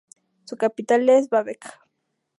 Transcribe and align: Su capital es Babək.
Su 0.45 0.57
capital 0.57 1.07
es 1.09 1.29
Babək. 1.29 1.69